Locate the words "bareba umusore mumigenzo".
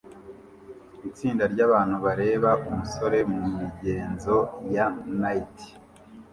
2.05-4.35